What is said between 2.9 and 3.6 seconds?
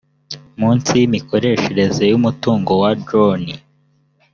joni